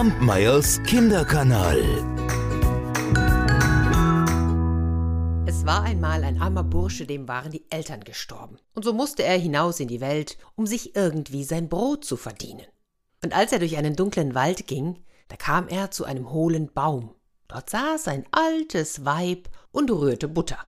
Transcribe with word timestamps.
Kampmeyers 0.00 0.82
Kinderkanal. 0.84 1.78
Es 5.46 5.66
war 5.66 5.82
einmal 5.82 6.24
ein 6.24 6.40
armer 6.40 6.64
Bursche, 6.64 7.04
dem 7.04 7.28
waren 7.28 7.52
die 7.52 7.66
Eltern 7.68 8.00
gestorben. 8.00 8.56
Und 8.72 8.82
so 8.82 8.94
musste 8.94 9.24
er 9.24 9.36
hinaus 9.36 9.78
in 9.78 9.88
die 9.88 10.00
Welt, 10.00 10.38
um 10.56 10.66
sich 10.66 10.96
irgendwie 10.96 11.44
sein 11.44 11.68
Brot 11.68 12.06
zu 12.06 12.16
verdienen. 12.16 12.64
Und 13.22 13.34
als 13.34 13.52
er 13.52 13.58
durch 13.58 13.76
einen 13.76 13.94
dunklen 13.94 14.34
Wald 14.34 14.66
ging, 14.66 15.04
da 15.28 15.36
kam 15.36 15.68
er 15.68 15.90
zu 15.90 16.06
einem 16.06 16.32
hohlen 16.32 16.72
Baum. 16.72 17.14
Dort 17.48 17.68
saß 17.68 18.08
ein 18.08 18.24
altes 18.30 19.04
Weib 19.04 19.50
und 19.70 19.90
rührte 19.90 20.28
Butter. 20.28 20.64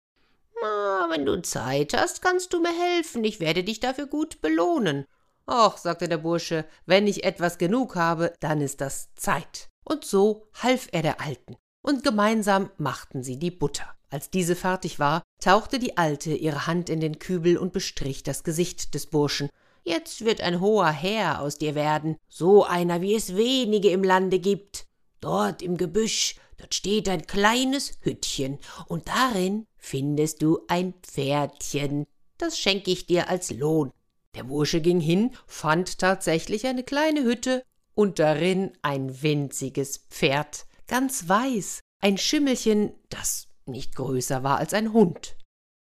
Na, 0.61 1.07
wenn 1.09 1.25
du 1.25 1.41
Zeit 1.41 1.95
hast, 1.95 2.21
kannst 2.21 2.53
du 2.53 2.61
mir 2.61 2.79
helfen, 2.79 3.25
ich 3.25 3.41
werde 3.41 3.64
dich 3.64 3.80
dafür 3.80 4.09
gut 4.09 4.43
belohnen. 4.43 5.07
Ach, 5.47 5.77
sagte 5.77 6.09
der 6.09 6.19
Bursche, 6.19 6.65
wenn 6.87 7.07
ich 7.07 7.25
etwas 7.25 7.59
genug 7.59 7.97
habe, 7.97 8.33
dann 8.41 8.61
ist 8.61 8.81
das 8.81 9.14
Zeit. 9.14 9.69
Und 9.85 10.05
so 10.05 10.46
half 10.63 10.89
er 10.93 11.03
der 11.03 11.21
Alten, 11.21 11.57
und 11.83 12.05
gemeinsam 12.05 12.71
machten 12.79 13.23
sie 13.23 13.39
die 13.39 13.50
Butter. 13.50 13.97
Als 14.11 14.31
diese 14.31 14.55
fertig 14.55 14.99
war, 14.99 15.23
tauchte 15.43 15.79
die 15.79 15.97
Alte 15.97 16.35
ihre 16.35 16.67
Hand 16.67 16.91
in 16.91 17.00
den 17.00 17.19
Kübel 17.19 17.57
und 17.57 17.73
bestrich 17.73 18.23
das 18.23 18.45
Gesicht 18.45 18.95
des 18.95 19.07
Burschen. 19.07 19.49
Jetzt 19.85 20.25
wird 20.25 20.43
ein 20.43 20.61
hoher 20.61 20.91
Herr 20.91 21.41
aus 21.41 21.59
dir 21.59 21.75
werden, 21.75 22.17
so 22.29 22.64
einer, 22.64 23.00
wie 23.00 23.14
es 23.14 23.36
wenige 23.36 23.91
im 23.91 24.05
Lande 24.05 24.39
gibt. 24.39 24.86
Dort 25.21 25.63
im 25.63 25.77
Gebüsch, 25.77 26.36
dort 26.59 26.75
steht 26.75 27.09
ein 27.09 27.27
kleines 27.27 27.99
Hüttchen, 28.03 28.59
und 28.86 29.09
darin 29.09 29.67
findest 29.77 30.43
du 30.43 30.61
ein 30.69 30.95
Pferdchen. 31.03 32.06
Das 32.39 32.59
schenke 32.59 32.91
ich 32.91 33.06
dir 33.06 33.28
als 33.28 33.50
Lohn. 33.50 33.92
Der 34.34 34.45
Bursche 34.45 34.81
ging 34.81 35.00
hin, 35.00 35.33
fand 35.47 35.98
tatsächlich 35.98 36.67
eine 36.67 36.83
kleine 36.83 37.22
Hütte 37.22 37.62
und 37.95 38.19
darin 38.19 38.72
ein 38.83 39.22
winziges 39.22 39.98
Pferd, 40.11 40.67
ganz 40.86 41.28
weiß, 41.28 41.80
ein 42.00 42.19
Schimmelchen, 42.19 42.94
das 43.10 43.48
nicht 43.66 43.94
größer 43.94 44.42
war 44.42 44.58
als 44.58 44.75
ein 44.75 44.92
Hund. 44.92 45.36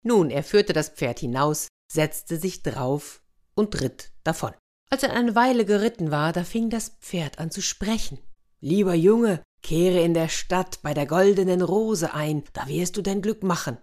Nun, 0.03 0.29
er 0.31 0.43
führte 0.43 0.73
das 0.73 0.89
Pferd 0.89 1.19
hinaus, 1.19 1.67
setzte 1.91 2.37
sich 2.37 2.63
drauf 2.63 3.21
und 3.55 3.79
ritt 3.81 4.11
davon. 4.23 4.53
Als 4.89 5.03
er 5.03 5.13
eine 5.13 5.35
Weile 5.35 5.65
geritten 5.65 6.09
war, 6.09 6.33
da 6.33 6.43
fing 6.43 6.69
das 6.69 6.89
Pferd 7.01 7.39
an 7.39 7.51
zu 7.51 7.61
sprechen. 7.61 8.19
Lieber 8.59 8.95
Junge, 8.95 9.43
kehre 9.61 10.01
in 10.01 10.13
der 10.13 10.29
Stadt 10.29 10.81
bei 10.81 10.93
der 10.93 11.05
goldenen 11.05 11.61
Rose 11.61 12.13
ein, 12.13 12.43
da 12.53 12.67
wirst 12.67 12.97
du 12.97 13.01
dein 13.01 13.21
Glück 13.21 13.43
machen. 13.43 13.77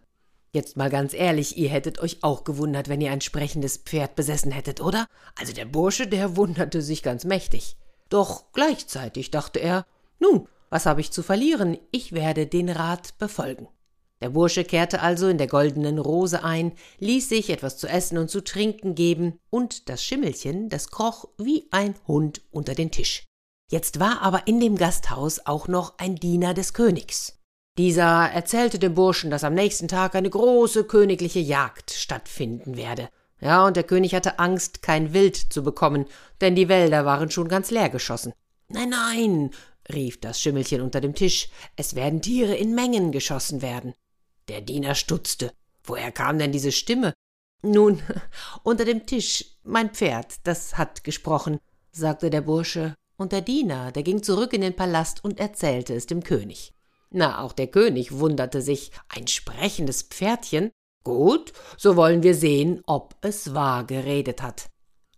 Jetzt 0.56 0.78
mal 0.78 0.88
ganz 0.88 1.12
ehrlich, 1.12 1.58
ihr 1.58 1.68
hättet 1.68 1.98
euch 1.98 2.22
auch 2.22 2.42
gewundert, 2.42 2.88
wenn 2.88 3.02
ihr 3.02 3.10
ein 3.10 3.20
sprechendes 3.20 3.76
Pferd 3.76 4.14
besessen 4.14 4.50
hättet, 4.50 4.80
oder? 4.80 5.06
Also 5.38 5.52
der 5.52 5.66
Bursche, 5.66 6.06
der 6.06 6.38
wunderte 6.38 6.80
sich 6.80 7.02
ganz 7.02 7.26
mächtig. 7.26 7.76
Doch 8.08 8.44
gleichzeitig 8.54 9.30
dachte 9.30 9.58
er, 9.58 9.84
nun, 10.18 10.48
was 10.70 10.86
habe 10.86 11.02
ich 11.02 11.10
zu 11.12 11.22
verlieren? 11.22 11.76
Ich 11.90 12.12
werde 12.12 12.46
den 12.46 12.70
Rat 12.70 13.18
befolgen. 13.18 13.68
Der 14.22 14.30
Bursche 14.30 14.64
kehrte 14.64 15.02
also 15.02 15.28
in 15.28 15.36
der 15.36 15.46
goldenen 15.46 15.98
Rose 15.98 16.42
ein, 16.42 16.72
ließ 17.00 17.28
sich 17.28 17.50
etwas 17.50 17.76
zu 17.76 17.86
essen 17.86 18.16
und 18.16 18.30
zu 18.30 18.42
trinken 18.42 18.94
geben, 18.94 19.38
und 19.50 19.90
das 19.90 20.02
Schimmelchen, 20.02 20.70
das 20.70 20.90
kroch 20.90 21.28
wie 21.36 21.68
ein 21.70 21.96
Hund 22.08 22.40
unter 22.50 22.74
den 22.74 22.90
Tisch. 22.90 23.26
Jetzt 23.70 24.00
war 24.00 24.22
aber 24.22 24.46
in 24.46 24.58
dem 24.58 24.78
Gasthaus 24.78 25.38
auch 25.44 25.68
noch 25.68 25.98
ein 25.98 26.16
Diener 26.16 26.54
des 26.54 26.72
Königs. 26.72 27.35
Dieser 27.78 28.30
erzählte 28.30 28.78
dem 28.78 28.94
Burschen, 28.94 29.30
dass 29.30 29.44
am 29.44 29.52
nächsten 29.52 29.86
Tag 29.88 30.14
eine 30.14 30.30
große 30.30 30.84
königliche 30.84 31.40
Jagd 31.40 31.90
stattfinden 31.90 32.76
werde. 32.76 33.10
Ja, 33.38 33.66
und 33.66 33.76
der 33.76 33.84
König 33.84 34.14
hatte 34.14 34.38
Angst, 34.38 34.80
kein 34.80 35.12
Wild 35.12 35.36
zu 35.36 35.62
bekommen, 35.62 36.06
denn 36.40 36.54
die 36.54 36.70
Wälder 36.70 37.04
waren 37.04 37.30
schon 37.30 37.48
ganz 37.48 37.70
leer 37.70 37.90
geschossen. 37.90 38.32
Nein, 38.68 38.88
nein, 38.88 39.50
rief 39.92 40.18
das 40.20 40.40
Schimmelchen 40.40 40.80
unter 40.80 41.02
dem 41.02 41.14
Tisch, 41.14 41.50
es 41.76 41.94
werden 41.94 42.22
Tiere 42.22 42.54
in 42.54 42.74
Mengen 42.74 43.12
geschossen 43.12 43.60
werden. 43.60 43.92
Der 44.48 44.62
Diener 44.62 44.94
stutzte. 44.94 45.52
Woher 45.84 46.12
kam 46.12 46.38
denn 46.38 46.52
diese 46.52 46.72
Stimme? 46.72 47.12
Nun, 47.62 48.02
unter 48.62 48.86
dem 48.86 49.04
Tisch, 49.04 49.44
mein 49.64 49.90
Pferd, 49.90 50.36
das 50.44 50.78
hat 50.78 51.04
gesprochen, 51.04 51.58
sagte 51.92 52.30
der 52.30 52.40
Bursche, 52.40 52.94
und 53.18 53.32
der 53.32 53.42
Diener, 53.42 53.92
der 53.92 54.02
ging 54.02 54.22
zurück 54.22 54.52
in 54.52 54.60
den 54.62 54.76
Palast 54.76 55.22
und 55.24 55.38
erzählte 55.38 55.94
es 55.94 56.06
dem 56.06 56.22
König. 56.22 56.72
Na, 57.10 57.42
auch 57.42 57.52
der 57.52 57.68
König 57.68 58.18
wunderte 58.18 58.60
sich. 58.60 58.90
Ein 59.08 59.26
sprechendes 59.26 60.02
Pferdchen? 60.02 60.70
Gut, 61.04 61.52
so 61.76 61.96
wollen 61.96 62.22
wir 62.22 62.34
sehen, 62.34 62.82
ob 62.86 63.14
es 63.20 63.54
wahr 63.54 63.84
geredet 63.84 64.42
hat. 64.42 64.68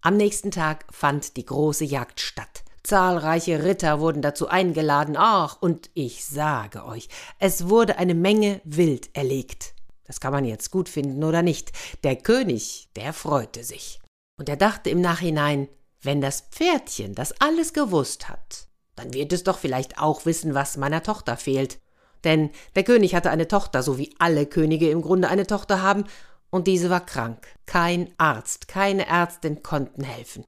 Am 0.01 0.17
nächsten 0.17 0.51
Tag 0.51 0.85
fand 0.91 1.37
die 1.37 1.47
große 1.47 1.85
Jagd 1.85 2.21
statt. 2.21 2.63
Zahlreiche 2.85 3.65
Ritter 3.65 4.01
wurden 4.01 4.23
dazu 4.23 4.49
eingeladen. 4.49 5.17
Ach, 5.19 5.61
und 5.61 5.91
ich 5.95 6.25
sage 6.25 6.85
euch, 6.85 7.09
es 7.39 7.69
wurde 7.69 7.99
eine 7.99 8.15
Menge 8.15 8.61
Wild 8.65 9.11
erlegt. 9.15 9.75
Das 10.05 10.21
kann 10.21 10.33
man 10.33 10.45
jetzt 10.45 10.71
gut 10.71 10.89
finden 10.89 11.23
oder 11.25 11.43
nicht. 11.43 11.73
Der 12.03 12.17
König, 12.17 12.89
der 12.97 13.13
freute 13.13 13.65
sich. 13.65 14.01
Und 14.39 14.49
er 14.49 14.57
dachte 14.57 14.89
im 14.89 15.01
Nachhinein, 15.01 15.69
wenn 16.01 16.21
das 16.21 16.43
Pferdchen 16.51 17.15
das 17.15 17.39
alles 17.41 17.73
gewusst 17.73 18.29
hat, 18.29 18.69
dann 18.99 19.15
wird 19.15 19.33
es 19.33 19.45
doch 19.45 19.59
vielleicht 19.59 19.99
auch 19.99 20.27
wissen, 20.27 20.55
was 20.55 20.77
meiner 20.77 21.03
Tochter 21.03 21.37
fehlt. 21.37 21.79
Denn 22.25 22.51
der 22.75 22.85
König 22.85 23.15
hatte 23.15 23.31
eine 23.31 23.49
Tochter, 23.49 23.83
so 23.83 23.99
wie 23.99 24.15
alle 24.19 24.47
Könige 24.47 24.91
im 24.91 25.03
Grunde 25.03 25.29
eine 25.29 25.47
Tochter 25.47 25.83
haben, 25.83 26.05
und 26.51 26.67
diese 26.67 26.91
war 26.91 27.05
krank. 27.05 27.47
Kein 27.67 28.13
Arzt, 28.17 28.69
keine 28.69 29.07
Ärztin 29.07 29.63
konnten 29.63 30.03
helfen. 30.03 30.45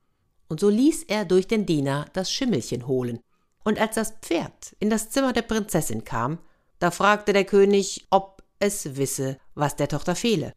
Und 0.49 0.61
so 0.61 0.69
ließ 0.69 1.05
er 1.05 1.25
durch 1.25 1.47
den 1.47 1.67
Diener 1.67 2.07
das 2.15 2.33
Schimmelchen 2.33 2.87
holen. 2.87 3.21
Und 3.65 3.79
als 3.79 3.97
das 3.97 4.15
Pferd 4.23 4.75
in 4.79 4.91
das 4.91 5.11
Zimmer 5.11 5.33
der 5.33 5.43
Prinzessin 5.43 6.05
kam, 6.05 6.39
da 6.79 6.91
fragte 6.91 7.33
der 7.33 7.45
König, 7.45 8.07
ob 8.11 8.43
es 8.59 8.97
wisse, 8.97 9.37
was 9.55 9.77
der 9.77 9.89
Tochter 9.89 10.17
fehle. 10.17 10.55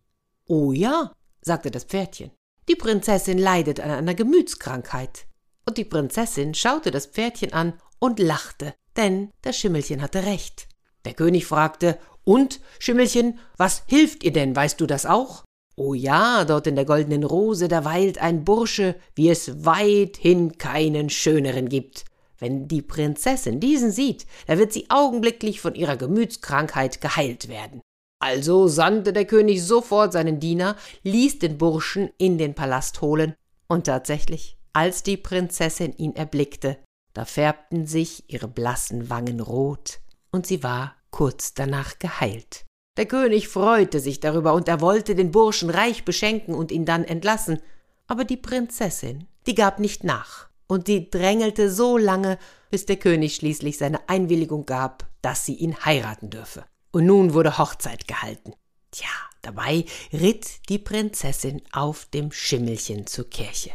Oh 0.48 0.72
ja, 0.72 1.12
sagte 1.42 1.70
das 1.70 1.84
Pferdchen. 1.84 2.32
Die 2.70 2.76
Prinzessin 2.76 3.38
leidet 3.38 3.82
an 3.82 3.92
einer 3.92 4.14
Gemütskrankheit. 4.14 5.28
Und 5.66 5.78
die 5.78 5.86
Prinzessin 5.86 6.54
schaute 6.54 6.92
das 6.92 7.06
Pferdchen 7.06 7.54
an 7.54 7.74
und 8.00 8.20
lachte, 8.20 8.74
denn 8.98 9.32
das 9.42 9.58
Schimmelchen 9.58 10.02
hatte 10.02 10.26
recht. 10.26 10.68
Der 11.06 11.14
König 11.14 11.46
fragte, 11.46 11.98
und, 12.26 12.62
Schimmelchen, 12.80 13.40
was 13.58 13.84
hilft 13.88 14.24
ihr 14.24 14.32
denn, 14.32 14.56
weißt 14.56 14.80
du 14.80 14.86
das 14.86 15.06
auch? 15.06 15.44
Oh 15.76 15.94
ja, 15.94 16.46
dort 16.46 16.68
in 16.68 16.76
der 16.76 16.86
goldenen 16.86 17.24
Rose, 17.24 17.68
da 17.68 17.84
weilt 17.84 18.20
ein 18.20 18.46
Bursche, 18.46 18.96
wie 19.16 19.30
es 19.30 19.66
weithin 19.66 20.58
keinen 20.58 21.10
schöneren 21.10 21.68
gibt. 21.68 22.06
Wenn 22.38 22.68
die 22.68 22.82
Prinzessin 22.82 23.60
diesen 23.60 23.92
sieht, 23.92 24.26
da 24.48 24.58
wird 24.58 24.74
sie 24.74 24.90
augenblicklich 24.90 25.62
von 25.62 25.76
ihrer 25.76 25.98
Gemütskrankheit 25.98 27.02
geheilt 27.02 27.48
werden. 27.48 27.82
Also 28.20 28.68
sandte 28.68 29.14
der 29.14 29.26
König 29.26 29.64
sofort 29.64 30.14
seinen 30.14 30.40
Diener, 30.40 30.78
ließ 31.04 31.40
den 31.40 31.58
Burschen 31.58 32.10
in 32.18 32.38
den 32.38 32.54
Palast 32.54 33.02
holen, 33.02 33.36
und 33.68 33.86
tatsächlich, 33.86 34.58
als 34.74 35.04
die 35.04 35.18
Prinzessin 35.18 35.94
ihn 35.94 36.16
erblickte, 36.16 36.78
da 37.14 37.26
färbten 37.26 37.86
sich 37.86 38.32
ihre 38.32 38.48
blassen 38.48 39.10
Wangen 39.10 39.40
rot, 39.40 40.00
und 40.32 40.48
sie 40.48 40.64
war 40.64 40.96
kurz 41.12 41.54
danach 41.54 42.00
geheilt. 42.00 42.66
Der 42.98 43.06
König 43.06 43.48
freute 43.48 44.00
sich 44.00 44.20
darüber, 44.20 44.54
und 44.54 44.68
er 44.68 44.82
wollte 44.82 45.16
den 45.16 45.32
Burschen 45.32 45.70
reich 45.70 46.06
beschenken 46.06 46.56
und 46.56 46.72
ihn 46.72 46.86
dann 46.86 47.04
entlassen. 47.04 47.60
Aber 48.08 48.26
die 48.26 48.38
Prinzessin, 48.38 49.28
die 49.46 49.56
gab 49.56 49.80
nicht 49.80 50.04
nach, 50.04 50.50
und 50.68 50.88
die 50.88 51.10
drängelte 51.10 51.72
so 51.72 51.98
lange, 51.98 52.38
bis 52.72 52.86
der 52.86 52.98
König 52.98 53.36
schließlich 53.36 53.78
seine 53.78 54.10
Einwilligung 54.10 54.66
gab, 54.66 55.08
dass 55.22 55.46
sie 55.46 55.56
ihn 55.56 55.86
heiraten 55.86 56.30
dürfe. 56.30 56.66
Und 56.92 57.06
nun 57.06 57.34
wurde 57.34 57.58
Hochzeit 57.58 58.08
gehalten. 58.08 58.54
Tja, 58.92 59.10
dabei 59.42 59.86
ritt 60.12 60.70
die 60.70 60.80
Prinzessin 60.80 61.62
auf 61.72 62.06
dem 62.06 62.32
Schimmelchen 62.32 63.08
zur 63.08 63.30
Kirche. 63.30 63.72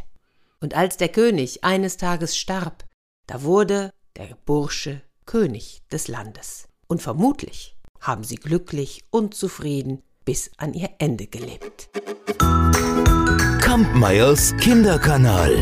Und 0.61 0.75
als 0.75 0.97
der 0.97 1.09
König 1.09 1.63
eines 1.63 1.97
Tages 1.97 2.37
starb, 2.37 2.85
da 3.27 3.43
wurde 3.43 3.91
der 4.17 4.37
Bursche 4.45 5.01
König 5.25 5.81
des 5.91 6.07
Landes. 6.07 6.67
Und 6.87 7.01
vermutlich 7.01 7.77
haben 8.01 8.23
sie 8.23 8.35
glücklich 8.35 9.05
und 9.09 9.33
zufrieden 9.33 10.01
bis 10.25 10.51
an 10.57 10.73
ihr 10.73 10.89
Ende 10.99 11.27
gelebt. 11.27 11.89
Kampmeyers 13.61 14.55
Kinderkanal 14.57 15.55